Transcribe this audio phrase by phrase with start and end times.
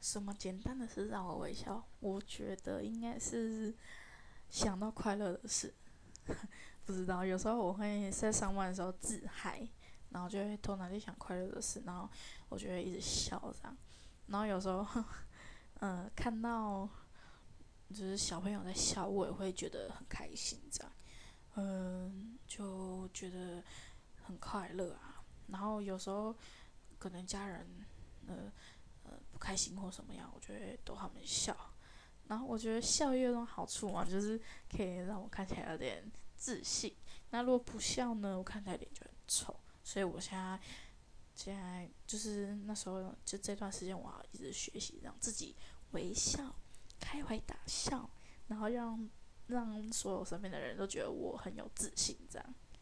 [0.00, 1.84] 什么简单的事让我微笑？
[2.00, 3.74] 我觉得应该是
[4.48, 5.74] 想到快乐的事。
[6.84, 9.68] 不知道，有时候我会在上班的时候自嗨，
[10.10, 12.08] 然后就会头脑就想快乐的事，然后
[12.48, 13.76] 我就会一直笑这样。
[14.28, 15.04] 然后有时候，
[15.80, 16.88] 嗯， 看到
[17.90, 20.92] 就是小朋友在笑，我也会觉得很开心这样。
[21.56, 23.62] 嗯，就觉得
[24.22, 25.22] 很快乐啊。
[25.48, 26.34] 然后有时候
[26.98, 27.84] 可能家人，
[28.28, 28.52] 呃。
[29.48, 31.56] 开心或什么样，我就会逗他们笑。
[32.26, 34.38] 然后我觉得笑也有种好处嘛，就是
[34.70, 36.04] 可以让我看起来有点
[36.36, 36.94] 自信。
[37.30, 39.58] 那如果不笑呢，我看起来脸就很丑。
[39.82, 40.60] 所以我现在
[41.34, 45.56] 现在就是那时候就这段时间，我要一直学习让自己
[45.92, 46.54] 微笑、
[47.00, 48.10] 开怀大笑，
[48.48, 49.08] 然后让
[49.46, 52.54] 让所有身边的人都觉得我很有自信，这样。